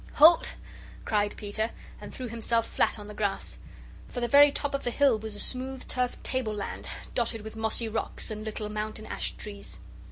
"Halt!" 0.15 0.53
cried 1.05 1.37
Peter, 1.37 1.69
and 2.01 2.11
threw 2.11 2.27
himself 2.27 2.65
flat 2.65 2.97
on 2.97 3.05
the 3.05 3.13
grass. 3.13 3.59
For 4.07 4.19
the 4.19 4.27
very 4.27 4.51
top 4.51 4.73
of 4.73 4.83
the 4.83 4.89
hill 4.89 5.19
was 5.19 5.35
a 5.35 5.39
smooth, 5.39 5.87
turfed 5.87 6.23
table 6.23 6.55
land, 6.55 6.87
dotted 7.13 7.41
with 7.41 7.55
mossy 7.55 7.87
rocks 7.87 8.31
and 8.31 8.43
little 8.43 8.67
mountain 8.67 9.05
ash 9.05 9.37
trees. 9.37 9.79